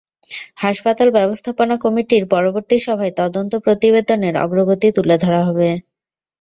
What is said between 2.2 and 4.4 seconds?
পরবর্তী সভায় তদন্ত প্রতিবেদনের